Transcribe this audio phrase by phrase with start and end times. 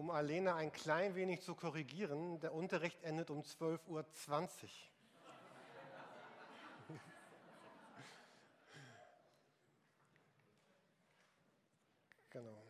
[0.00, 4.02] Um Alena ein klein wenig zu korrigieren, der Unterricht endet um 12.20 Uhr.
[12.30, 12.62] genau.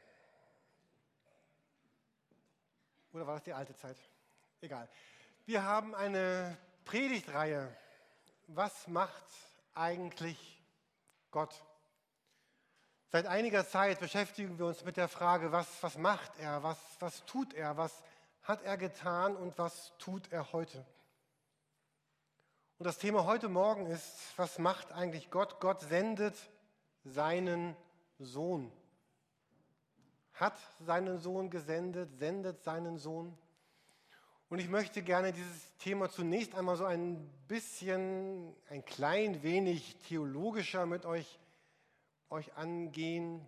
[3.13, 3.97] Oder war das die alte Zeit?
[4.61, 4.89] Egal.
[5.47, 7.73] Wir haben eine Predigtreihe.
[8.49, 9.27] Was macht
[9.77, 10.61] eigentlich
[11.31, 11.55] Gott?
[13.13, 17.25] Seit einiger Zeit beschäftigen wir uns mit der Frage, was, was macht er, was, was
[17.25, 18.05] tut er, was
[18.45, 20.87] hat er getan und was tut er heute.
[22.79, 25.59] Und das Thema heute Morgen ist, was macht eigentlich Gott?
[25.59, 26.37] Gott sendet
[27.03, 27.75] seinen
[28.21, 28.71] Sohn.
[30.35, 33.37] Hat seinen Sohn gesendet, sendet seinen Sohn.
[34.49, 40.87] Und ich möchte gerne dieses Thema zunächst einmal so ein bisschen, ein klein wenig theologischer
[40.87, 41.41] mit euch
[42.31, 43.45] euch angehen.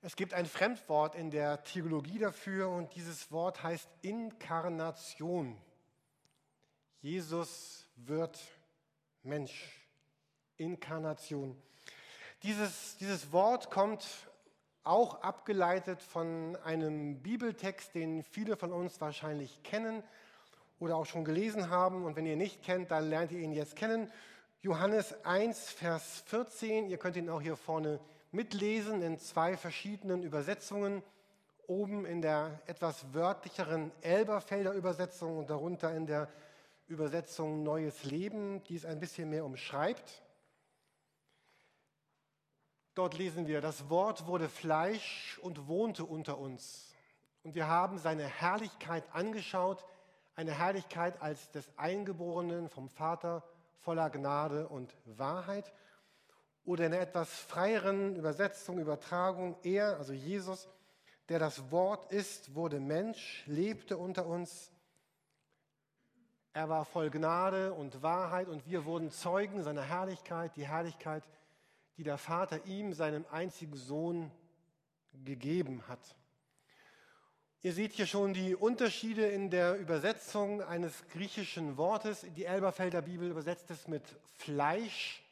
[0.00, 5.60] Es gibt ein Fremdwort in der Theologie dafür und dieses Wort heißt Inkarnation.
[7.02, 8.40] Jesus wird
[9.22, 9.86] Mensch.
[10.56, 11.60] Inkarnation.
[12.42, 14.06] Dieses, dieses Wort kommt
[14.84, 20.02] auch abgeleitet von einem Bibeltext, den viele von uns wahrscheinlich kennen
[20.80, 22.04] oder auch schon gelesen haben.
[22.04, 24.10] Und wenn ihr nicht kennt, dann lernt ihr ihn jetzt kennen.
[24.64, 26.88] Johannes 1, Vers 14.
[26.88, 27.98] Ihr könnt ihn auch hier vorne
[28.30, 31.02] mitlesen in zwei verschiedenen Übersetzungen.
[31.66, 36.28] Oben in der etwas wörtlicheren Elberfelder Übersetzung und darunter in der
[36.86, 40.22] Übersetzung Neues Leben, die es ein bisschen mehr umschreibt.
[42.94, 46.94] Dort lesen wir, das Wort wurde Fleisch und wohnte unter uns.
[47.42, 49.84] Und wir haben seine Herrlichkeit angeschaut,
[50.36, 53.42] eine Herrlichkeit als des Eingeborenen vom Vater
[53.82, 55.72] voller Gnade und Wahrheit.
[56.64, 60.68] Oder in einer etwas freieren Übersetzung, Übertragung, er, also Jesus,
[61.28, 64.72] der das Wort ist, wurde Mensch, lebte unter uns.
[66.52, 71.24] Er war voll Gnade und Wahrheit und wir wurden Zeugen seiner Herrlichkeit, die Herrlichkeit,
[71.96, 74.30] die der Vater ihm, seinem einzigen Sohn,
[75.24, 76.16] gegeben hat.
[77.64, 82.26] Ihr seht hier schon die Unterschiede in der Übersetzung eines griechischen Wortes.
[82.34, 84.02] Die Elberfelder Bibel übersetzt es mit
[84.34, 85.22] Fleisch.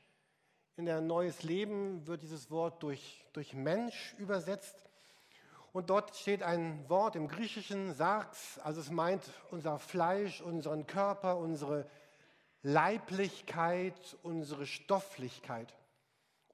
[0.77, 4.77] In der Neues Leben wird dieses Wort durch, durch Mensch übersetzt.
[5.73, 11.37] Und dort steht ein Wort im Griechischen, Sarx, also es meint unser Fleisch, unseren Körper,
[11.37, 11.85] unsere
[12.63, 15.75] Leiblichkeit, unsere Stofflichkeit.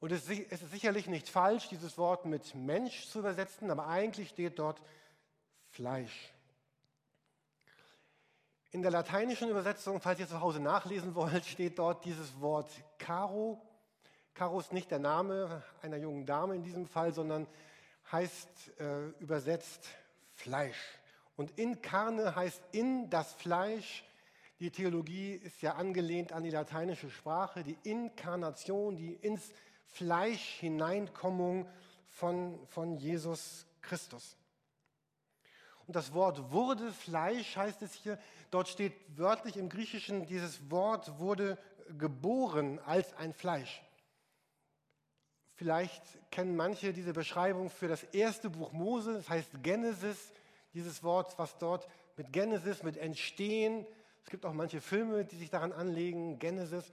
[0.01, 4.59] Und es ist sicherlich nicht falsch, dieses Wort mit Mensch zu übersetzen, aber eigentlich steht
[4.59, 4.81] dort
[5.77, 6.33] Fleisch.
[8.71, 13.61] In der lateinischen Übersetzung, falls ihr zu Hause nachlesen wollt, steht dort dieses Wort Caro.
[14.33, 17.47] Caro ist nicht der Name einer jungen Dame in diesem Fall, sondern
[18.11, 19.87] heißt äh, übersetzt
[20.33, 20.81] Fleisch.
[21.37, 24.03] Und incarne heißt in das Fleisch.
[24.61, 29.53] Die Theologie ist ja angelehnt an die lateinische Sprache, die Inkarnation, die ins
[29.89, 31.69] Fleisch Hineinkommung
[32.07, 34.39] von, von Jesus Christus.
[35.87, 38.19] Und das Wort wurde Fleisch heißt es hier.
[38.51, 41.59] Dort steht wörtlich im Griechischen, dieses Wort wurde
[41.99, 43.83] geboren als ein Fleisch.
[45.55, 50.33] Vielleicht kennen manche diese Beschreibung für das erste Buch Mose, das heißt Genesis,
[50.75, 53.87] dieses Wort, was dort mit Genesis, mit Entstehen,
[54.27, 56.93] es gibt auch manche Filme, die sich daran anlegen, Genesis,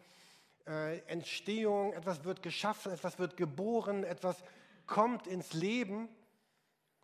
[0.67, 4.43] äh, Entstehung, etwas wird geschaffen, etwas wird geboren, etwas
[4.85, 6.09] kommt ins Leben.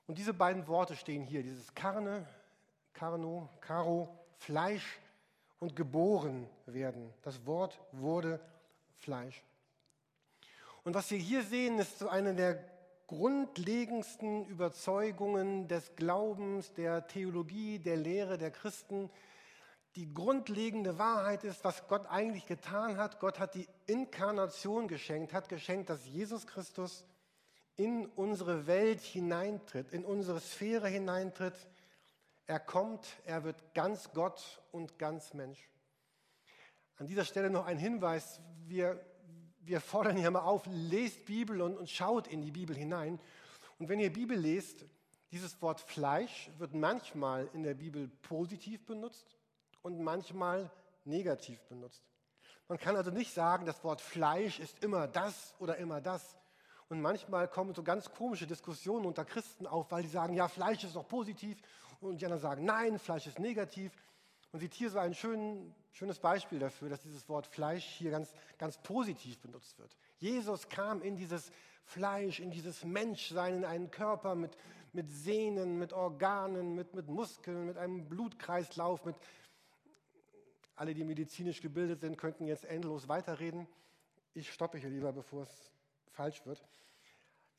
[0.10, 2.26] Und diese beiden Worte stehen hier, dieses Karne,
[2.94, 4.10] Karno, Karo,
[4.40, 4.98] Fleisch
[5.60, 7.14] und geboren werden.
[7.22, 8.40] Das Wort wurde
[8.98, 9.44] Fleisch.
[10.84, 12.58] Und was wir hier sehen, ist so eine der
[13.06, 19.12] grundlegendsten Überzeugungen des Glaubens, der Theologie, der Lehre der Christen.
[19.96, 23.20] Die grundlegende Wahrheit ist, was Gott eigentlich getan hat.
[23.20, 27.06] Gott hat die Inkarnation geschenkt, hat geschenkt, dass Jesus Christus
[27.80, 31.56] in unsere Welt hineintritt, in unsere Sphäre hineintritt.
[32.46, 35.70] Er kommt, er wird ganz Gott und ganz Mensch.
[36.98, 38.42] An dieser Stelle noch ein Hinweis.
[38.68, 39.00] Wir,
[39.62, 43.18] wir fordern hier mal auf, lest Bibel und, und schaut in die Bibel hinein.
[43.78, 44.84] Und wenn ihr Bibel lest,
[45.32, 49.38] dieses Wort Fleisch wird manchmal in der Bibel positiv benutzt
[49.84, 50.70] und manchmal
[51.06, 52.04] negativ benutzt.
[52.68, 56.36] Man kann also nicht sagen, das Wort Fleisch ist immer das oder immer das.
[56.90, 60.84] Und manchmal kommen so ganz komische Diskussionen unter Christen auf, weil die sagen, ja, Fleisch
[60.84, 61.62] ist doch positiv.
[62.02, 63.92] Und die anderen sagen, nein, Fleisch ist negativ.
[64.52, 68.34] Und sieht hier so ein schön, schönes Beispiel dafür, dass dieses Wort Fleisch hier ganz,
[68.58, 69.96] ganz positiv benutzt wird.
[70.18, 71.52] Jesus kam in dieses
[71.84, 74.58] Fleisch, in dieses Menschsein, in einen Körper mit,
[74.92, 79.16] mit Sehnen, mit Organen, mit, mit Muskeln, mit einem Blutkreislauf, mit
[80.76, 83.68] alle, die medizinisch gebildet sind, könnten jetzt endlos weiterreden.
[84.34, 85.72] Ich stoppe hier lieber, bevor es
[86.12, 86.64] falsch wird.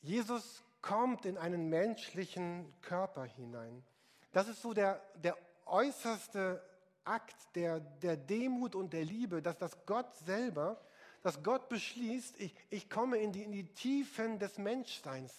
[0.01, 3.83] Jesus kommt in einen menschlichen Körper hinein.
[4.31, 6.63] Das ist so der, der äußerste
[7.03, 10.79] Akt der, der Demut und der Liebe, dass das Gott selber,
[11.23, 15.33] dass Gott beschließt, ich, ich komme in die, in die Tiefen des Menschseins.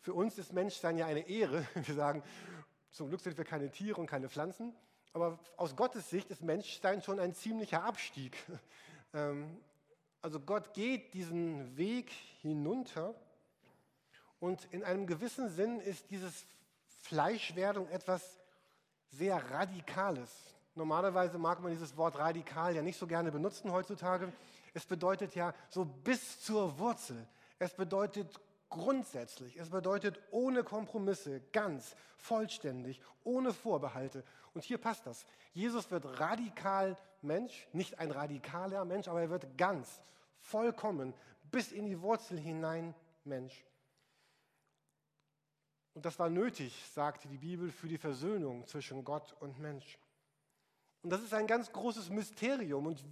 [0.00, 1.66] Für uns ist Menschsein ja eine Ehre.
[1.74, 2.22] Wir sagen,
[2.90, 4.74] zum Glück sind wir keine Tiere und keine Pflanzen.
[5.14, 8.36] Aber aus Gottes Sicht ist Menschsein schon ein ziemlicher Abstieg.
[9.14, 9.60] Ähm,
[10.22, 12.10] also Gott geht diesen Weg
[12.40, 13.14] hinunter
[14.38, 16.46] und in einem gewissen Sinn ist dieses
[17.02, 18.38] Fleischwerdung etwas
[19.10, 20.30] sehr Radikales.
[20.74, 24.32] Normalerweise mag man dieses Wort radikal ja nicht so gerne benutzen heutzutage.
[24.72, 27.26] Es bedeutet ja so bis zur Wurzel.
[27.58, 28.40] Es bedeutet
[28.72, 29.56] grundsätzlich.
[29.56, 34.24] Es bedeutet ohne Kompromisse, ganz, vollständig, ohne Vorbehalte.
[34.54, 35.26] Und hier passt das.
[35.52, 40.00] Jesus wird radikal Mensch, nicht ein radikaler Mensch, aber er wird ganz,
[40.40, 41.14] vollkommen,
[41.50, 43.64] bis in die Wurzel hinein Mensch.
[45.94, 49.98] Und das war nötig, sagte die Bibel, für die Versöhnung zwischen Gott und Mensch.
[51.02, 52.86] Und das ist ein ganz großes Mysterium.
[52.86, 53.04] Und,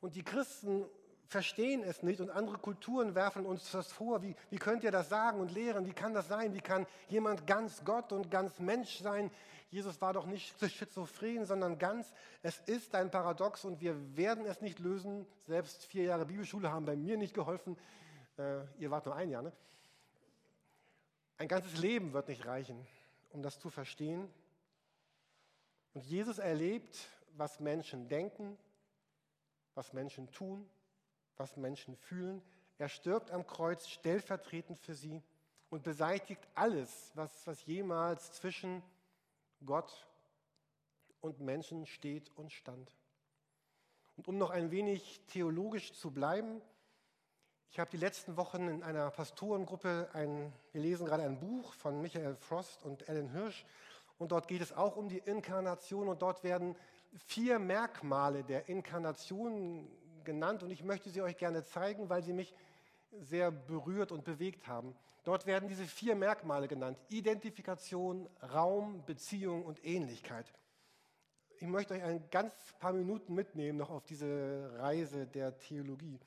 [0.00, 0.84] und die Christen
[1.28, 4.22] verstehen es nicht und andere Kulturen werfen uns das vor.
[4.22, 5.86] Wie, wie könnt ihr das sagen und lehren?
[5.86, 6.54] Wie kann das sein?
[6.54, 9.30] Wie kann jemand ganz Gott und ganz Mensch sein?
[9.70, 12.14] Jesus war doch nicht schizophren, sondern ganz.
[12.42, 15.26] Es ist ein Paradox und wir werden es nicht lösen.
[15.46, 17.76] Selbst vier Jahre Bibelschule haben bei mir nicht geholfen.
[18.38, 19.52] Äh, ihr wart nur ein Jahr, ne?
[21.36, 22.84] Ein ganzes Leben wird nicht reichen,
[23.30, 24.28] um das zu verstehen.
[25.92, 28.58] Und Jesus erlebt, was Menschen denken,
[29.74, 30.68] was Menschen tun,
[31.38, 32.42] was Menschen fühlen.
[32.78, 35.22] Er stirbt am Kreuz stellvertretend für sie
[35.70, 38.82] und beseitigt alles, was, was jemals zwischen
[39.64, 40.06] Gott
[41.20, 42.94] und Menschen steht und stand.
[44.16, 46.60] Und um noch ein wenig theologisch zu bleiben,
[47.70, 52.00] ich habe die letzten Wochen in einer Pastorengruppe, ein, wir lesen gerade ein Buch von
[52.00, 53.66] Michael Frost und Ellen Hirsch,
[54.18, 56.74] und dort geht es auch um die Inkarnation und dort werden
[57.26, 59.88] vier Merkmale der Inkarnation
[60.28, 62.54] genannt und ich möchte sie euch gerne zeigen, weil sie mich
[63.10, 64.94] sehr berührt und bewegt haben.
[65.24, 66.98] Dort werden diese vier Merkmale genannt.
[67.08, 70.52] Identifikation, Raum, Beziehung und Ähnlichkeit.
[71.60, 76.20] Ich möchte euch ein ganz paar Minuten mitnehmen noch auf diese Reise der Theologie.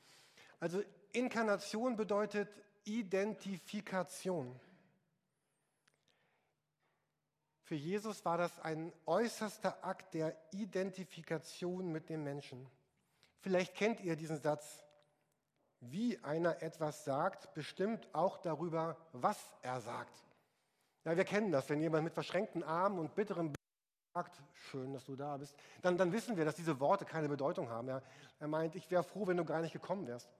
[0.58, 0.82] Also
[1.12, 2.48] Inkarnation bedeutet
[2.84, 4.58] Identifikation.
[7.62, 12.66] Für Jesus war das ein äußerster Akt der Identifikation mit dem Menschen.
[13.42, 14.84] Vielleicht kennt ihr diesen Satz,
[15.80, 20.22] wie einer etwas sagt, bestimmt auch darüber, was er sagt.
[21.04, 23.56] Ja, wir kennen das, wenn jemand mit verschränkten Armen und bitterem Blick
[24.14, 27.68] sagt, schön, dass du da bist, dann, dann wissen wir, dass diese Worte keine Bedeutung
[27.68, 27.88] haben.
[27.88, 28.00] Ja.
[28.38, 30.30] Er meint, ich wäre froh, wenn du gar nicht gekommen wärst.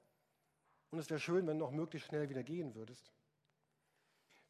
[0.90, 3.10] Und es wäre schön, wenn du auch möglichst schnell wieder gehen würdest.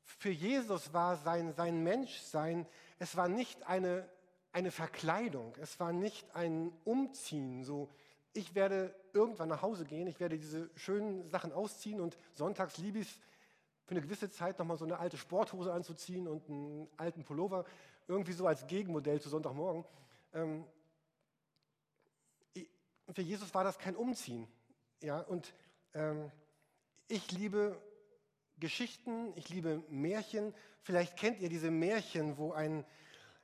[0.02, 2.66] Für Jesus war sein, sein Menschsein,
[2.98, 4.06] es war nicht eine,
[4.52, 7.88] eine Verkleidung, es war nicht ein Umziehen, so
[8.32, 12.98] ich werde irgendwann nach Hause gehen, ich werde diese schönen Sachen ausziehen und sonntags liebe
[12.98, 13.20] ich es,
[13.84, 17.64] für eine gewisse Zeit nochmal so eine alte Sporthose anzuziehen und einen alten Pullover,
[18.06, 19.84] irgendwie so als Gegenmodell zu Sonntagmorgen.
[20.32, 20.64] Ähm,
[23.12, 24.46] für Jesus war das kein Umziehen.
[25.02, 25.52] Ja, und
[25.94, 26.30] ähm,
[27.08, 27.76] ich liebe
[28.58, 30.54] Geschichten, ich liebe Märchen.
[30.82, 32.84] Vielleicht kennt ihr diese Märchen, wo ein,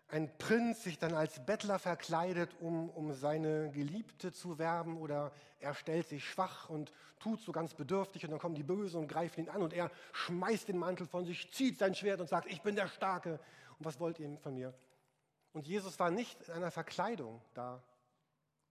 [0.09, 5.75] ein Prinz sich dann als Bettler verkleidet, um, um seine Geliebte zu werben, oder er
[5.75, 9.45] stellt sich schwach und tut so ganz bedürftig, und dann kommen die Bösen und greifen
[9.45, 12.62] ihn an, und er schmeißt den Mantel von sich, zieht sein Schwert und sagt, ich
[12.62, 13.38] bin der Starke,
[13.79, 14.73] und was wollt ihr von mir?
[15.53, 17.83] Und Jesus war nicht in einer Verkleidung da,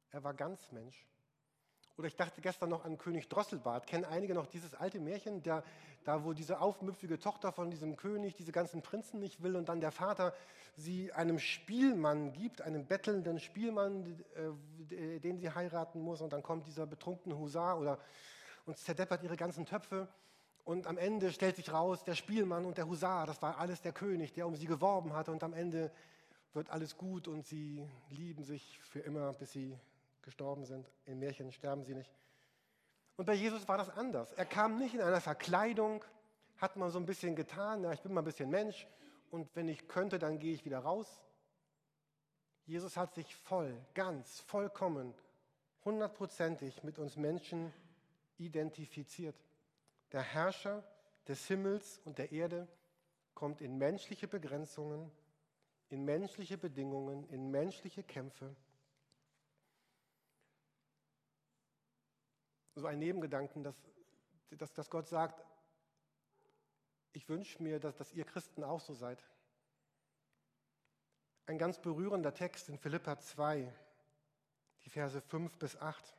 [0.09, 1.05] er war ganz Mensch.
[1.97, 3.87] Oder ich dachte gestern noch an König Drosselbart.
[3.87, 5.63] Kennen einige noch dieses alte Märchen, der,
[6.03, 9.79] da wo diese aufmüpfige Tochter von diesem König diese ganzen Prinzen nicht will und dann
[9.79, 10.33] der Vater
[10.75, 14.23] sie einem Spielmann gibt, einem bettelnden Spielmann,
[14.91, 16.21] äh, den sie heiraten muss.
[16.21, 17.97] Und dann kommt dieser betrunkene Husar oder,
[18.67, 20.07] und zerdeppert ihre ganzen Töpfe.
[20.65, 23.93] Und am Ende stellt sich raus, der Spielmann und der Husar, das war alles der
[23.93, 25.31] König, der um sie geworben hatte.
[25.31, 25.91] Und am Ende
[26.53, 29.79] wird alles gut und sie lieben sich für immer, bis sie
[30.27, 30.91] gestorben sind.
[31.05, 32.13] Im Märchen sterben sie nicht.
[33.15, 34.33] Und bei Jesus war das anders.
[34.33, 36.03] Er kam nicht in einer Verkleidung,
[36.57, 38.89] hat mal so ein bisschen getan, ja, ich bin mal ein bisschen Mensch
[39.31, 41.23] und wenn ich könnte, dann gehe ich wieder raus.
[42.65, 45.13] Jesus hat sich voll, ganz, vollkommen,
[45.85, 47.73] hundertprozentig mit uns Menschen
[48.37, 49.37] identifiziert.
[50.11, 50.83] Der Herrscher
[51.25, 52.67] des Himmels und der Erde
[53.33, 55.09] kommt in menschliche Begrenzungen,
[55.87, 58.53] in menschliche Bedingungen, in menschliche Kämpfe.
[62.77, 63.75] So ein Nebengedanken, dass,
[64.51, 65.43] dass, dass Gott sagt,
[67.11, 69.25] ich wünsche mir, dass, dass ihr Christen auch so seid.
[71.47, 73.73] Ein ganz berührender Text in Philippa 2,
[74.83, 76.15] die Verse 5 bis 8.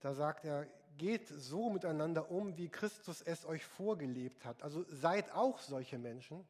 [0.00, 0.66] Da sagt er,
[0.98, 4.64] geht so miteinander um, wie Christus es euch vorgelebt hat.
[4.64, 6.44] Also seid auch solche Menschen.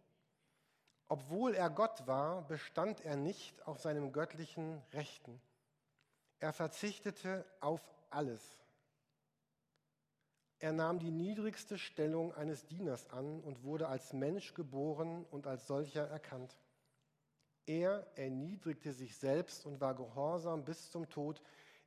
[1.08, 5.38] Obwohl er Gott war, bestand er nicht auf seinem göttlichen Rechten.
[6.44, 8.58] Er verzichtete auf alles.
[10.58, 15.66] Er nahm die niedrigste Stellung eines Dieners an und wurde als Mensch geboren und als
[15.66, 16.54] solcher erkannt.
[17.64, 21.40] Er erniedrigte sich selbst und war gehorsam bis zum Tod,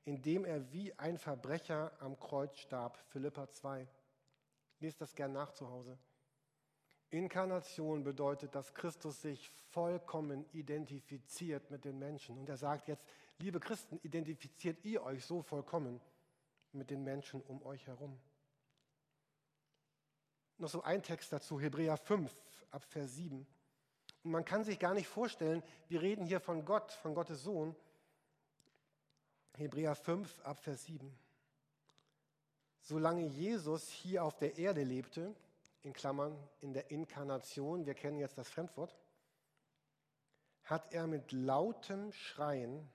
[0.06, 2.98] indem er wie ein Verbrecher am Kreuz starb.
[3.10, 3.88] Philippa 2.
[4.80, 6.00] Lest das gern nach zu Hause.
[7.12, 12.40] Inkarnation bedeutet, dass Christus sich vollkommen identifiziert mit den Menschen.
[12.40, 13.06] Und er sagt jetzt,
[13.40, 16.02] liebe Christen, identifiziert ihr euch so vollkommen
[16.72, 18.20] mit den Menschen um euch herum.
[20.58, 22.36] Noch so ein Text dazu, Hebräer 5,
[22.72, 23.46] ab Vers 7.
[24.24, 27.76] Und man kann sich gar nicht vorstellen, wir reden hier von Gott, von Gottes Sohn.
[29.56, 31.16] Hebräer 5, ab Vers 7.
[32.82, 35.36] Solange Jesus hier auf der Erde lebte,
[35.84, 38.98] in Klammern in der Inkarnation, wir kennen jetzt das Fremdwort,
[40.64, 42.90] hat er mit lautem Schreien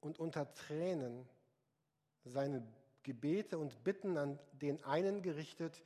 [0.00, 1.28] und unter Tränen
[2.24, 2.66] seine
[3.02, 5.82] Gebete und Bitten an den einen gerichtet,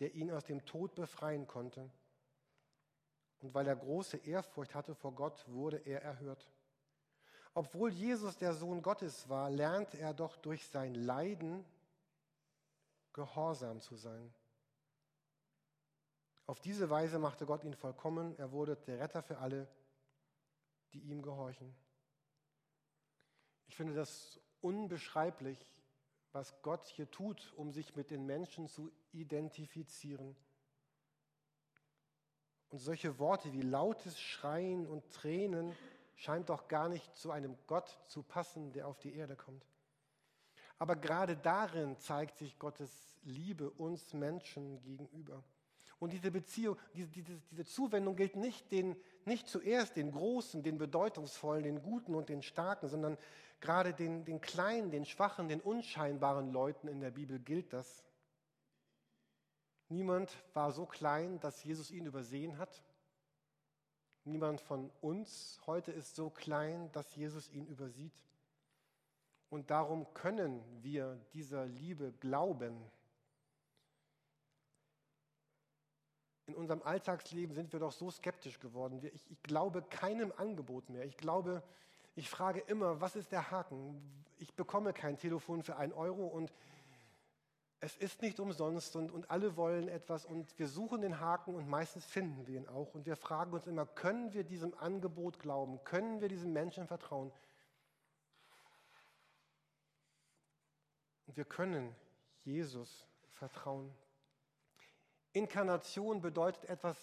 [0.00, 1.90] der ihn aus dem Tod befreien konnte.
[3.40, 6.48] Und weil er große Ehrfurcht hatte vor Gott, wurde er erhört.
[7.54, 11.64] Obwohl Jesus der Sohn Gottes war, lernte er doch durch sein Leiden
[13.12, 14.32] gehorsam zu sein.
[16.46, 18.38] Auf diese Weise machte Gott ihn vollkommen.
[18.38, 19.66] Er wurde der Retter für alle,
[20.92, 21.74] die ihm gehorchen.
[23.66, 25.58] Ich finde das unbeschreiblich,
[26.32, 30.36] was Gott hier tut, um sich mit den Menschen zu identifizieren.
[32.68, 35.74] Und solche Worte wie lautes Schreien und Tränen
[36.14, 39.64] scheint doch gar nicht zu einem Gott zu passen, der auf die Erde kommt.
[40.78, 45.42] Aber gerade darin zeigt sich Gottes Liebe uns Menschen gegenüber.
[45.98, 50.76] Und diese Beziehung, diese, diese, diese Zuwendung gilt nicht, den, nicht zuerst den Großen, den
[50.76, 53.16] Bedeutungsvollen, den Guten und den Starken, sondern
[53.60, 58.04] gerade den, den Kleinen, den Schwachen, den unscheinbaren Leuten in der Bibel gilt das.
[59.88, 62.82] Niemand war so klein, dass Jesus ihn übersehen hat.
[64.24, 68.24] Niemand von uns heute ist so klein, dass Jesus ihn übersieht.
[69.48, 72.76] Und darum können wir dieser Liebe glauben.
[76.46, 79.00] In unserem Alltagsleben sind wir doch so skeptisch geworden.
[79.02, 81.04] Ich, ich glaube keinem Angebot mehr.
[81.04, 81.62] Ich glaube,
[82.14, 84.00] ich frage immer, was ist der Haken?
[84.38, 86.52] Ich bekomme kein Telefon für einen Euro und
[87.80, 91.68] es ist nicht umsonst und, und alle wollen etwas und wir suchen den Haken und
[91.68, 92.94] meistens finden wir ihn auch.
[92.94, 95.82] Und wir fragen uns immer, können wir diesem Angebot glauben?
[95.84, 97.30] Können wir diesem Menschen vertrauen?
[101.26, 101.94] Und wir können
[102.44, 103.92] Jesus vertrauen.
[105.36, 106.96] Inkarnation bedeutet etwas,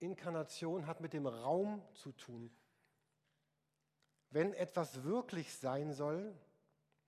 [0.00, 2.54] Inkarnation hat mit dem Raum zu tun.
[4.28, 6.36] Wenn etwas wirklich sein soll,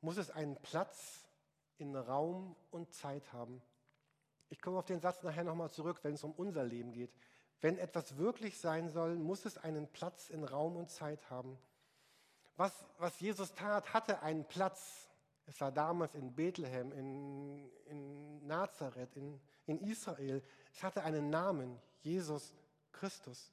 [0.00, 1.26] muss es einen Platz
[1.76, 3.60] in Raum und Zeit haben.
[4.48, 7.12] Ich komme auf den Satz nachher nochmal zurück, wenn es um unser Leben geht.
[7.60, 11.58] Wenn etwas wirklich sein soll, muss es einen Platz in Raum und Zeit haben.
[12.56, 15.09] Was, was Jesus tat, hatte einen Platz.
[15.50, 20.40] Es war damals in Bethlehem, in, in Nazareth, in, in Israel.
[20.72, 22.54] Es hatte einen Namen, Jesus
[22.92, 23.52] Christus.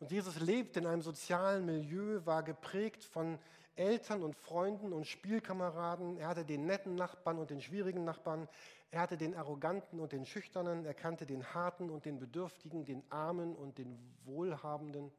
[0.00, 3.38] Und Jesus lebte in einem sozialen Milieu, war geprägt von
[3.76, 6.16] Eltern und Freunden und Spielkameraden.
[6.18, 8.48] Er hatte den netten Nachbarn und den schwierigen Nachbarn.
[8.90, 10.84] Er hatte den Arroganten und den Schüchternen.
[10.84, 15.12] Er kannte den Harten und den Bedürftigen, den Armen und den Wohlhabenden.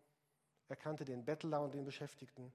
[0.68, 2.52] Er kannte den Bettler und den Beschäftigten.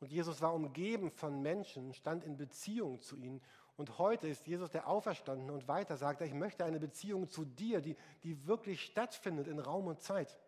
[0.00, 3.42] Und Jesus war umgeben von Menschen, stand in Beziehung zu ihnen.
[3.76, 7.44] Und heute ist Jesus der Auferstandene und weiter sagt er, ich möchte eine Beziehung zu
[7.44, 10.38] dir, die, die wirklich stattfindet in Raum und Zeit.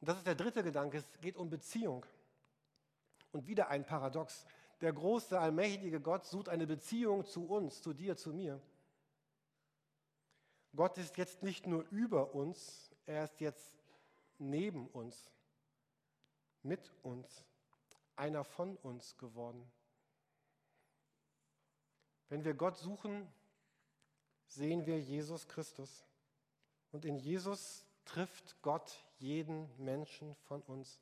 [0.00, 2.04] Und das ist der dritte Gedanke, es geht um Beziehung.
[3.32, 4.46] Und wieder ein Paradox.
[4.80, 8.60] Der große, allmächtige Gott sucht eine Beziehung zu uns, zu dir, zu mir.
[10.76, 13.82] Gott ist jetzt nicht nur über uns, er ist jetzt
[14.38, 15.32] neben uns,
[16.62, 17.44] mit uns,
[18.18, 19.70] einer von uns geworden.
[22.28, 23.26] Wenn wir Gott suchen,
[24.46, 26.04] sehen wir Jesus Christus.
[26.92, 31.00] Und in Jesus trifft Gott jeden Menschen von uns.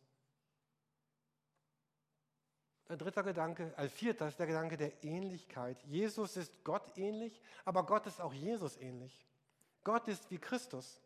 [2.88, 5.82] Ein dritter Gedanke, als vierter ist der Gedanke der Ähnlichkeit.
[5.84, 9.26] Jesus ist Gott ähnlich, aber Gott ist auch Jesus ähnlich.
[9.82, 11.00] Gott ist wie Christus.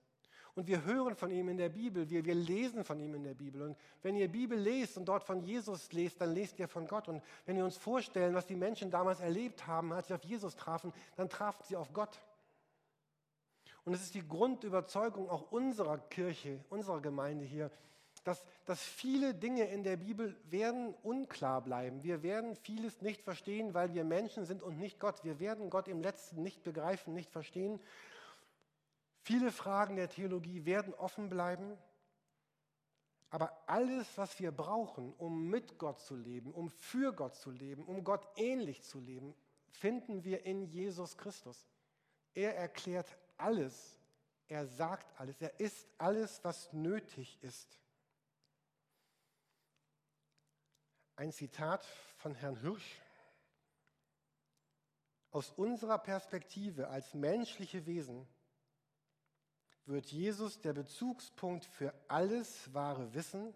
[0.61, 3.33] Und wir hören von ihm in der Bibel, wir, wir lesen von ihm in der
[3.33, 3.63] Bibel.
[3.63, 7.09] Und wenn ihr Bibel lest und dort von Jesus lest, dann lest ihr von Gott.
[7.09, 10.57] Und wenn wir uns vorstellen, was die Menschen damals erlebt haben, als sie auf Jesus
[10.57, 12.21] trafen, dann trafen sie auf Gott.
[13.87, 17.71] Und es ist die Grundüberzeugung auch unserer Kirche, unserer Gemeinde hier,
[18.25, 22.03] dass, dass viele Dinge in der Bibel werden unklar bleiben.
[22.03, 25.25] Wir werden vieles nicht verstehen, weil wir Menschen sind und nicht Gott.
[25.25, 27.81] Wir werden Gott im letzten nicht begreifen, nicht verstehen.
[29.31, 31.79] Viele Fragen der Theologie werden offen bleiben.
[33.29, 37.85] Aber alles, was wir brauchen, um mit Gott zu leben, um für Gott zu leben,
[37.85, 39.37] um Gott ähnlich zu leben,
[39.69, 41.69] finden wir in Jesus Christus.
[42.35, 43.07] Er erklärt
[43.37, 44.01] alles.
[44.49, 45.41] Er sagt alles.
[45.41, 47.79] Er ist alles, was nötig ist.
[51.15, 51.85] Ein Zitat
[52.17, 53.01] von Herrn Hirsch.
[55.31, 58.27] Aus unserer Perspektive als menschliche Wesen
[59.87, 63.53] wird Jesus der Bezugspunkt für alles wahre Wissen,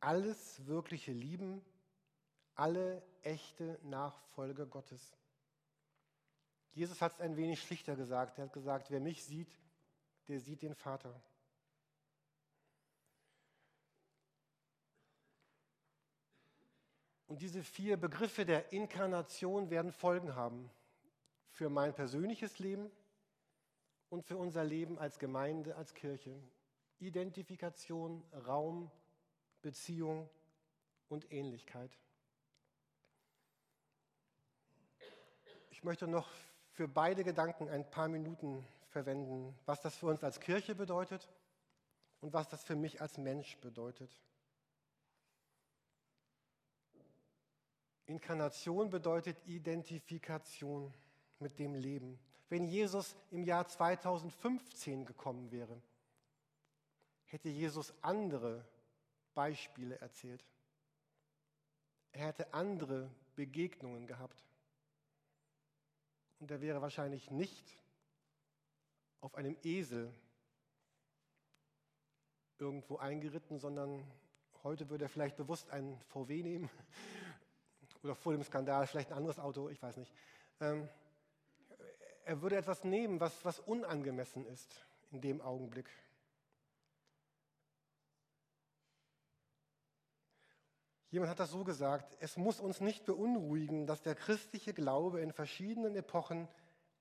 [0.00, 1.64] alles wirkliche Lieben,
[2.54, 5.16] alle echte Nachfolge Gottes.
[6.72, 8.38] Jesus hat es ein wenig schlichter gesagt.
[8.38, 9.48] Er hat gesagt, wer mich sieht,
[10.28, 11.20] der sieht den Vater.
[17.26, 20.70] Und diese vier Begriffe der Inkarnation werden Folgen haben
[21.50, 22.90] für mein persönliches Leben
[24.08, 26.40] und für unser Leben als Gemeinde, als Kirche.
[26.98, 28.90] Identifikation, Raum,
[29.62, 30.28] Beziehung
[31.08, 31.90] und Ähnlichkeit.
[35.70, 36.30] Ich möchte noch
[36.70, 41.28] für beide Gedanken ein paar Minuten verwenden, was das für uns als Kirche bedeutet
[42.20, 44.10] und was das für mich als Mensch bedeutet.
[48.06, 50.94] Inkarnation bedeutet Identifikation
[51.40, 52.18] mit dem Leben.
[52.48, 55.82] Wenn Jesus im Jahr 2015 gekommen wäre,
[57.24, 58.64] hätte Jesus andere
[59.34, 60.44] Beispiele erzählt.
[62.12, 64.44] Er hätte andere Begegnungen gehabt.
[66.38, 67.78] Und er wäre wahrscheinlich nicht
[69.20, 70.12] auf einem Esel
[72.58, 74.04] irgendwo eingeritten, sondern
[74.62, 76.70] heute würde er vielleicht bewusst einen VW nehmen
[78.02, 80.12] oder vor dem Skandal vielleicht ein anderes Auto, ich weiß nicht.
[82.26, 85.88] Er würde etwas nehmen, was, was unangemessen ist in dem Augenblick.
[91.10, 95.32] Jemand hat das so gesagt, es muss uns nicht beunruhigen, dass der christliche Glaube in
[95.32, 96.48] verschiedenen Epochen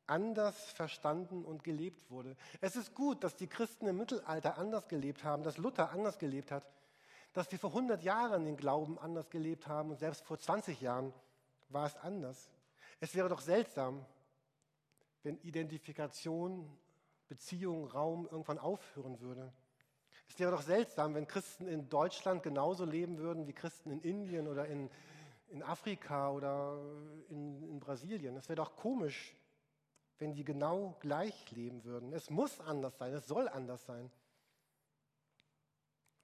[0.07, 2.37] anders verstanden und gelebt wurde.
[2.61, 6.51] Es ist gut, dass die Christen im Mittelalter anders gelebt haben, dass Luther anders gelebt
[6.51, 6.63] hat
[7.35, 11.13] dass wir vor 100 Jahren den Glauben anders gelebt haben und selbst vor 20 Jahren
[11.67, 12.49] war es anders.
[13.01, 14.05] Es wäre doch seltsam,
[15.25, 16.69] wenn Identifikation,
[17.27, 19.51] Beziehung, Raum irgendwann aufhören würde.
[20.29, 24.47] Es wäre doch seltsam, wenn Christen in Deutschland genauso leben würden wie Christen in Indien
[24.47, 24.89] oder in,
[25.49, 26.79] in Afrika oder
[27.29, 28.37] in, in Brasilien.
[28.37, 29.35] Es wäre doch komisch,
[30.19, 32.13] wenn die genau gleich leben würden.
[32.13, 34.09] Es muss anders sein, es soll anders sein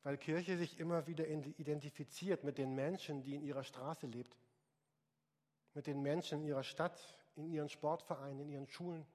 [0.03, 4.35] weil Kirche sich immer wieder identifiziert mit den Menschen, die in ihrer Straße lebt,
[5.73, 6.99] mit den Menschen in ihrer Stadt,
[7.35, 9.05] in ihren Sportvereinen, in ihren Schulen,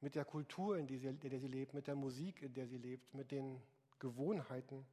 [0.00, 2.66] mit der Kultur, in der sie, in der sie lebt, mit der Musik, in der
[2.66, 3.60] sie lebt, mit den
[3.98, 4.86] Gewohnheiten.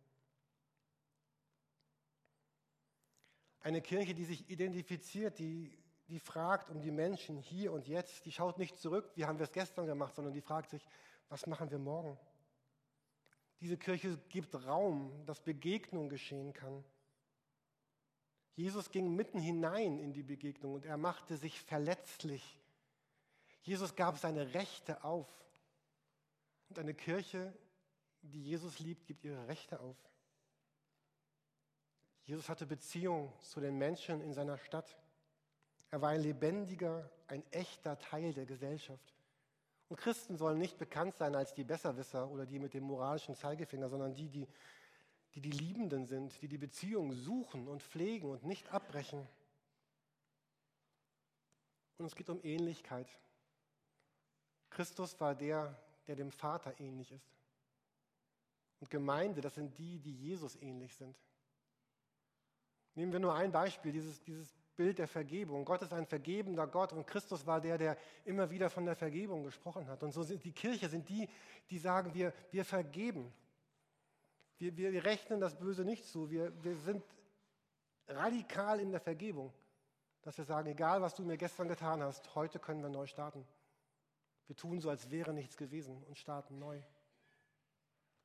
[3.60, 8.32] Eine Kirche, die sich identifiziert, die, die fragt um die Menschen hier und jetzt, die
[8.32, 10.86] schaut nicht zurück, wie haben wir es gestern gemacht, sondern die fragt sich,
[11.30, 12.18] was machen wir morgen?
[13.62, 16.84] Diese Kirche gibt Raum, dass Begegnung geschehen kann.
[18.56, 22.60] Jesus ging mitten hinein in die Begegnung und er machte sich verletzlich.
[23.62, 25.28] Jesus gab seine Rechte auf.
[26.70, 27.54] Und eine Kirche,
[28.22, 29.98] die Jesus liebt, gibt ihre Rechte auf.
[32.24, 34.98] Jesus hatte Beziehung zu den Menschen in seiner Stadt.
[35.92, 39.14] Er war ein lebendiger, ein echter Teil der Gesellschaft.
[39.90, 43.90] Und Christen sollen nicht bekannt sein als die Besserwisser oder die mit dem moralischen Zeigefinger,
[43.90, 44.48] sondern die, die
[45.36, 49.28] die, die Liebenden sind, die die Beziehung suchen und pflegen und nicht abbrechen.
[51.98, 53.08] Und es geht um Ähnlichkeit.
[54.70, 57.30] Christus war der, der dem Vater ähnlich ist.
[58.80, 61.18] Und Gemeinde, das sind die, die Jesus ähnlich sind.
[62.96, 65.66] Nehmen wir nur ein Beispiel, dieses, dieses Bild der Vergebung.
[65.66, 69.44] Gott ist ein vergebender Gott und Christus war der, der immer wieder von der Vergebung
[69.44, 70.04] gesprochen hat.
[70.04, 71.28] Und so sind die Kirche, sind die,
[71.70, 73.34] die sagen, wir, wir vergeben.
[74.58, 76.30] Wir, wir, rechnen das Böse nicht zu.
[76.30, 77.04] Wir, wir sind
[78.08, 79.54] radikal in der Vergebung,
[80.22, 83.46] dass wir sagen, egal was du mir gestern getan hast, heute können wir neu starten.
[84.48, 86.82] Wir tun so, als wäre nichts gewesen und starten neu.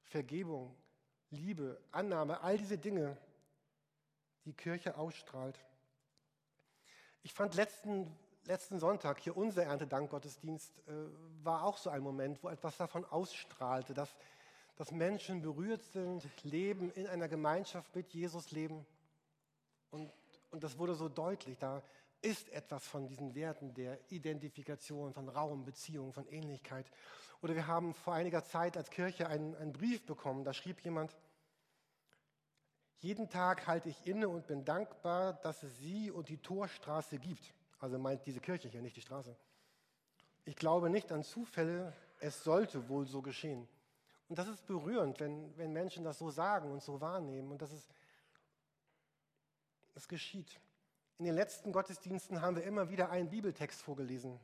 [0.05, 0.77] Vergebung,
[1.31, 3.17] Liebe, Annahme, all diese Dinge,
[4.45, 5.59] die Kirche ausstrahlt.
[7.23, 8.11] Ich fand letzten,
[8.45, 10.93] letzten Sonntag hier unser Erntedankgottesdienst äh,
[11.43, 14.15] war auch so ein Moment, wo etwas davon ausstrahlte, dass,
[14.81, 18.87] dass Menschen berührt sind, leben, in einer Gemeinschaft mit Jesus leben.
[19.91, 20.11] Und,
[20.51, 21.59] und das wurde so deutlich.
[21.59, 21.83] Da
[22.23, 26.91] ist etwas von diesen Werten der Identifikation, von Raum, Beziehung, von Ähnlichkeit.
[27.43, 31.15] Oder wir haben vor einiger Zeit als Kirche einen, einen Brief bekommen, da schrieb jemand,
[33.01, 37.53] jeden Tag halte ich inne und bin dankbar, dass es sie und die Torstraße gibt.
[37.81, 39.37] Also meint diese Kirche hier, nicht die Straße.
[40.47, 43.69] Ich glaube nicht an Zufälle, es sollte wohl so geschehen.
[44.31, 47.51] Und das ist berührend, wenn, wenn Menschen das so sagen und so wahrnehmen.
[47.51, 47.91] Und das ist,
[49.93, 50.61] das geschieht.
[51.19, 54.39] In den letzten Gottesdiensten haben wir immer wieder einen Bibeltext vorgelesen,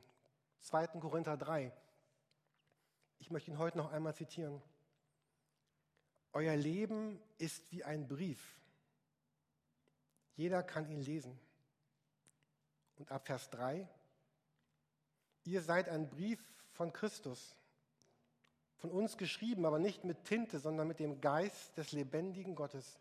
[0.62, 0.88] 2.
[0.98, 1.72] Korinther 3.
[3.20, 4.60] Ich möchte ihn heute noch einmal zitieren.
[6.32, 8.60] Euer Leben ist wie ein Brief.
[10.34, 11.38] Jeder kann ihn lesen.
[12.96, 13.88] Und ab Vers 3,
[15.44, 16.40] ihr seid ein Brief
[16.72, 17.54] von Christus,
[18.86, 23.00] von uns geschrieben, aber nicht mit Tinte, sondern mit dem Geist des lebendigen Gottes.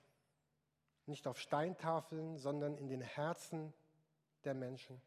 [1.05, 3.71] Nicht auf Steintafeln, sondern in den Herzen
[4.45, 4.99] der Menschen.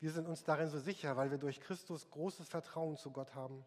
[0.00, 3.62] Wir sind uns darin so sicher, weil wir durch Christus großes Vertrauen zu Gott haben.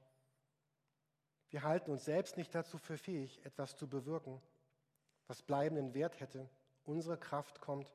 [1.49, 4.41] Wir halten uns selbst nicht dazu für fähig, etwas zu bewirken,
[5.27, 6.49] was bleibenden Wert hätte.
[6.83, 7.93] Unsere Kraft kommt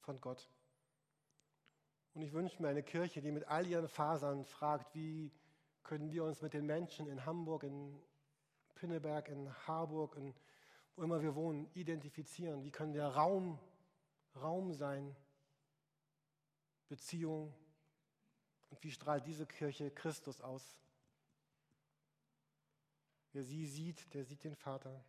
[0.00, 0.50] von Gott.
[2.12, 5.32] Und ich wünsche mir eine Kirche, die mit all ihren Fasern fragt, wie
[5.84, 8.02] können wir uns mit den Menschen in Hamburg, in
[8.74, 10.34] Pinneberg, in Harburg, in,
[10.96, 12.64] wo immer wir wohnen, identifizieren.
[12.64, 13.58] Wie können wir Raum,
[14.34, 15.14] Raum sein,
[16.88, 17.54] Beziehung
[18.70, 20.76] und wie strahlt diese Kirche Christus aus?
[23.32, 25.04] Wer sie sieht, der sieht den Vater.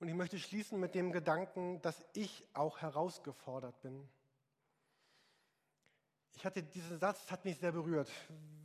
[0.00, 4.08] Und ich möchte schließen mit dem Gedanken, dass ich auch herausgefordert bin.
[6.36, 8.10] Ich hatte diesen Satz, hat mich sehr berührt.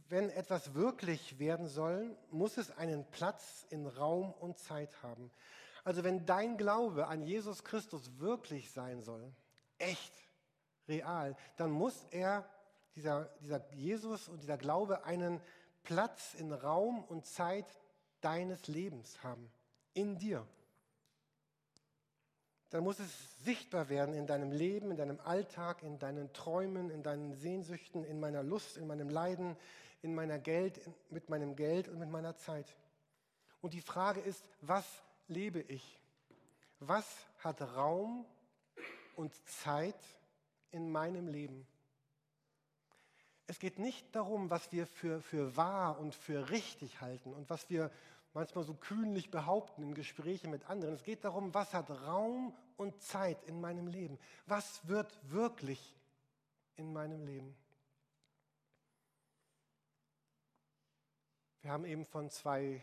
[0.09, 5.31] Wenn etwas wirklich werden soll, muss es einen Platz in Raum und Zeit haben.
[5.83, 9.31] Also wenn dein Glaube an Jesus Christus wirklich sein soll,
[9.77, 10.13] echt,
[10.87, 12.49] real, dann muss er,
[12.95, 15.39] dieser, dieser Jesus und dieser Glaube, einen
[15.83, 17.65] Platz in Raum und Zeit
[18.21, 19.51] deines Lebens haben,
[19.93, 20.45] in dir.
[22.69, 27.01] Dann muss es sichtbar werden in deinem Leben, in deinem Alltag, in deinen Träumen, in
[27.01, 29.57] deinen Sehnsüchten, in meiner Lust, in meinem Leiden,
[30.01, 30.79] in meiner Geld,
[31.09, 32.75] mit meinem Geld und mit meiner Zeit.
[33.61, 34.85] Und die Frage ist, was
[35.27, 35.99] lebe ich?
[36.79, 37.05] Was
[37.39, 38.25] hat Raum
[39.15, 39.99] und Zeit
[40.71, 41.67] in meinem Leben?
[43.47, 47.67] Es geht nicht darum, was wir für, für wahr und für richtig halten und was
[47.69, 47.89] wir
[48.33, 50.93] manchmal so kühnlich behaupten in Gesprächen mit anderen.
[50.93, 54.19] Es geht darum, was hat Raum und Zeit in meinem Leben?
[54.45, 55.95] Was wird wirklich
[56.75, 57.55] in meinem Leben?
[61.61, 62.81] Wir haben eben von zwei,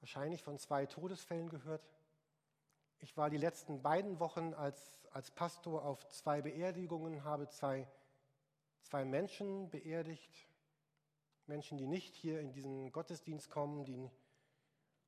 [0.00, 1.82] wahrscheinlich von zwei Todesfällen gehört.
[3.00, 7.86] Ich war die letzten beiden Wochen als, als Pastor auf zwei Beerdigungen, habe zwei
[8.84, 10.30] zwei Menschen beerdigt,
[11.46, 14.10] Menschen, die nicht hier in diesen Gottesdienst kommen, die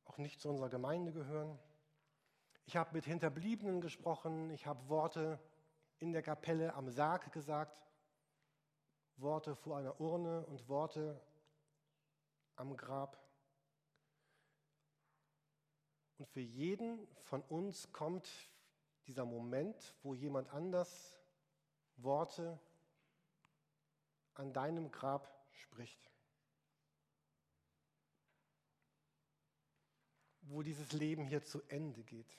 [0.05, 1.59] auch nicht zu unserer Gemeinde gehören.
[2.67, 5.39] Ich habe mit Hinterbliebenen gesprochen, ich habe Worte
[5.99, 7.87] in der Kapelle am Sarg gesagt,
[9.17, 11.21] Worte vor einer Urne und Worte
[12.57, 13.19] am Grab.
[16.19, 18.29] Und für jeden von uns kommt
[19.07, 21.19] dieser Moment, wo jemand anders
[21.97, 22.59] Worte
[24.35, 26.16] an deinem Grab spricht.
[30.49, 32.39] Wo dieses Leben hier zu Ende geht.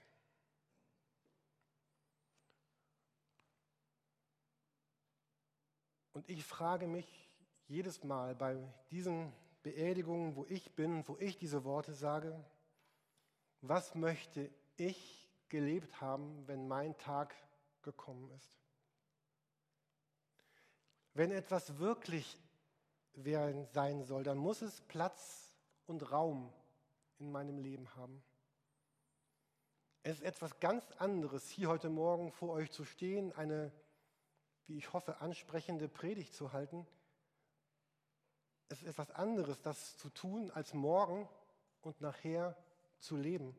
[6.13, 7.29] Und ich frage mich
[7.67, 8.57] jedes Mal bei
[8.89, 12.43] diesen Beerdigungen, wo ich bin, wo ich diese Worte sage,
[13.61, 17.35] was möchte ich gelebt haben, wenn mein Tag
[17.81, 18.51] gekommen ist?
[21.13, 22.39] Wenn etwas wirklich
[23.13, 26.53] sein soll, dann muss es Platz und Raum
[27.19, 28.23] in meinem Leben haben.
[30.03, 33.71] Es ist etwas ganz anderes, hier heute Morgen vor euch zu stehen, eine,
[34.65, 36.87] wie ich hoffe, ansprechende Predigt zu halten.
[38.69, 41.27] Es ist etwas anderes, das zu tun, als morgen
[41.81, 42.55] und nachher
[42.99, 43.57] zu leben.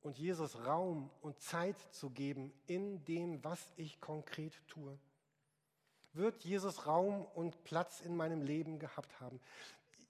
[0.00, 4.98] Und Jesus Raum und Zeit zu geben in dem, was ich konkret tue.
[6.14, 9.40] Wird Jesus Raum und Platz in meinem Leben gehabt haben?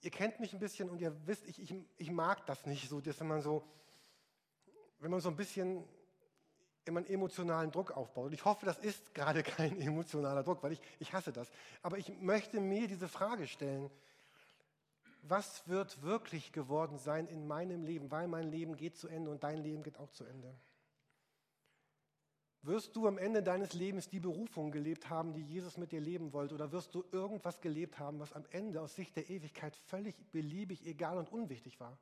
[0.03, 3.01] Ihr kennt mich ein bisschen und ihr wisst, ich, ich, ich mag das nicht so,
[3.01, 3.65] dass man so
[5.03, 5.85] wenn man so ein bisschen
[6.85, 8.27] immer einen emotionalen Druck aufbaut.
[8.27, 11.51] Und ich hoffe, das ist gerade kein emotionaler Druck, weil ich, ich hasse das.
[11.83, 13.91] Aber ich möchte mir diese Frage stellen,
[15.23, 19.43] was wird wirklich geworden sein in meinem Leben, weil mein Leben geht zu Ende und
[19.43, 20.55] dein Leben geht auch zu Ende.
[22.65, 26.33] Wirst du am Ende deines Lebens die Berufung gelebt haben, die Jesus mit dir leben
[26.33, 30.15] wollte, oder wirst du irgendwas gelebt haben, was am Ende aus Sicht der Ewigkeit völlig
[30.31, 31.99] beliebig, egal und unwichtig war?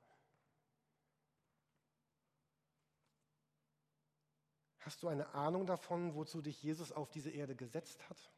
[4.80, 8.30] Hast du eine Ahnung davon, wozu dich Jesus auf diese Erde gesetzt hat?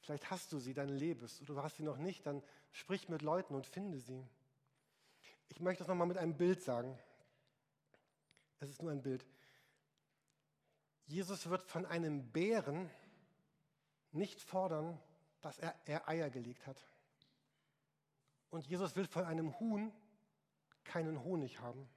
[0.00, 3.22] Vielleicht hast du sie, dann lebst, oder du hast sie noch nicht, dann sprich mit
[3.22, 4.26] Leuten und finde sie.
[5.48, 6.98] Ich möchte das nochmal mit einem Bild sagen.
[8.60, 9.26] Es ist nur ein Bild.
[11.06, 12.90] Jesus wird von einem Bären
[14.12, 15.00] nicht fordern,
[15.40, 16.84] dass er, er Eier gelegt hat.
[18.50, 19.92] Und Jesus will von einem Huhn
[20.84, 21.88] keinen Honig haben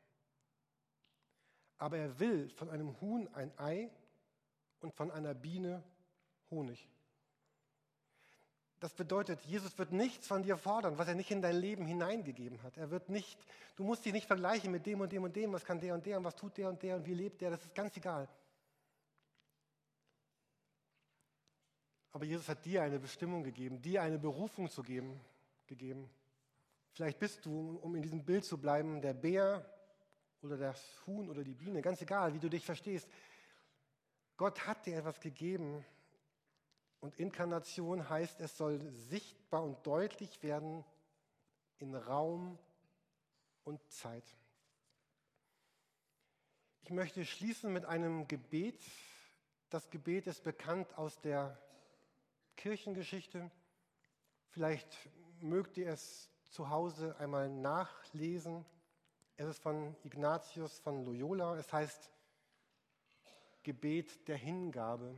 [1.81, 3.89] aber er will von einem Huhn ein Ei
[4.81, 5.83] und von einer Biene
[6.51, 6.87] Honig.
[8.81, 12.61] Das bedeutet, Jesus wird nichts von dir fordern, was er nicht in dein Leben hineingegeben
[12.63, 12.77] hat.
[12.77, 13.37] Er wird nicht,
[13.75, 16.03] du musst dich nicht vergleichen mit dem und dem und dem, was kann der und
[16.03, 18.27] der und was tut der und der und wie lebt der, das ist ganz egal.
[22.11, 25.21] Aber Jesus hat dir eine Bestimmung gegeben, dir eine Berufung zu geben,
[25.67, 26.09] gegeben.
[26.93, 29.63] Vielleicht bist du, um in diesem Bild zu bleiben, der Bär,
[30.41, 33.07] oder das Huhn oder die Biene, ganz egal, wie du dich verstehst.
[34.37, 35.85] Gott hat dir etwas gegeben
[37.01, 40.85] und Inkarnation heißt, es soll sichtbar und deutlich werden
[41.79, 42.57] in Raum
[43.63, 44.23] und Zeit.
[46.83, 48.79] Ich möchte schließen mit einem Gebet.
[49.69, 51.57] Das Gebet ist bekannt aus der
[52.55, 53.49] Kirchengeschichte.
[54.49, 55.09] Vielleicht
[55.39, 58.65] mögt ihr es zu Hause einmal nachlesen.
[59.37, 61.55] Es ist von Ignatius von Loyola.
[61.57, 62.11] Es heißt
[63.63, 65.17] Gebet der Hingabe.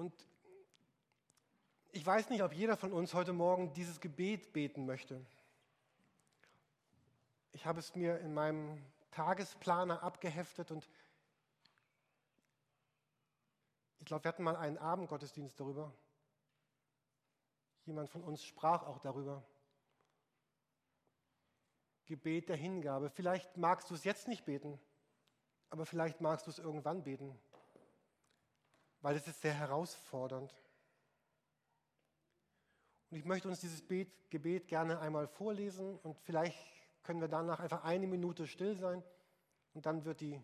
[0.00, 0.14] Und
[1.92, 5.20] ich weiß nicht, ob jeder von uns heute Morgen dieses Gebet beten möchte.
[7.52, 10.88] Ich habe es mir in meinem Tagesplaner abgeheftet und
[13.98, 15.92] ich glaube, wir hatten mal einen Abendgottesdienst darüber.
[17.84, 19.44] Jemand von uns sprach auch darüber.
[22.06, 23.10] Gebet der Hingabe.
[23.10, 24.80] Vielleicht magst du es jetzt nicht beten,
[25.68, 27.38] aber vielleicht magst du es irgendwann beten,
[29.00, 30.54] weil es ist sehr herausfordernd.
[33.10, 36.58] Und ich möchte uns dieses Gebet gerne einmal vorlesen und vielleicht
[37.02, 39.02] können wir danach einfach eine Minute still sein
[39.74, 40.40] und dann wird die,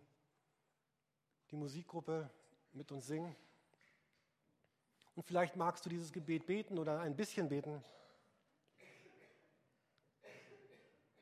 [1.50, 2.30] die Musikgruppe
[2.72, 3.36] mit uns singen.
[5.14, 7.82] Und vielleicht magst du dieses Gebet beten oder ein bisschen beten.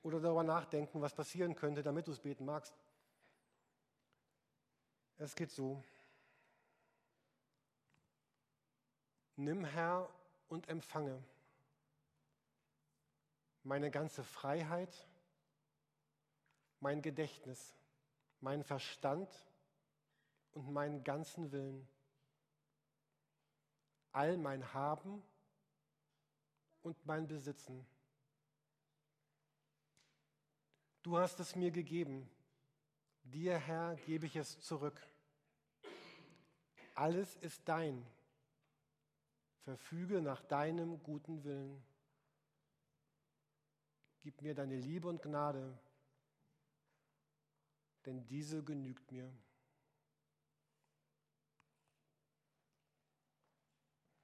[0.04, 2.74] oder darüber nachdenken, was passieren könnte, damit du es beten magst.
[5.16, 5.82] Es geht so.
[9.36, 10.08] Nimm Herr
[10.48, 11.22] und empfange
[13.62, 15.08] meine ganze Freiheit,
[16.80, 17.74] mein Gedächtnis,
[18.40, 19.28] mein Verstand
[20.52, 21.88] und meinen ganzen Willen,
[24.12, 25.22] all mein Haben
[26.82, 27.86] und mein Besitzen
[31.04, 32.26] Du hast es mir gegeben.
[33.24, 34.98] Dir, Herr, gebe ich es zurück.
[36.94, 38.06] Alles ist dein.
[39.64, 41.82] Verfüge nach deinem guten Willen.
[44.20, 45.78] Gib mir deine Liebe und Gnade,
[48.06, 49.30] denn diese genügt mir.